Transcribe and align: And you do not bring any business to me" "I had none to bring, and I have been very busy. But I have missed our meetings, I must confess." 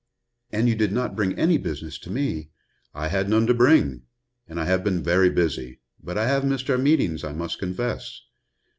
And 0.51 0.67
you 0.67 0.73
do 0.73 0.87
not 0.87 1.15
bring 1.15 1.37
any 1.37 1.59
business 1.59 1.99
to 1.99 2.09
me" 2.09 2.49
"I 2.95 3.09
had 3.09 3.29
none 3.29 3.45
to 3.45 3.53
bring, 3.53 4.01
and 4.47 4.59
I 4.59 4.65
have 4.65 4.83
been 4.83 5.03
very 5.03 5.29
busy. 5.29 5.79
But 6.03 6.17
I 6.17 6.25
have 6.25 6.43
missed 6.43 6.71
our 6.71 6.77
meetings, 6.79 7.23
I 7.23 7.33
must 7.33 7.59
confess." 7.59 8.23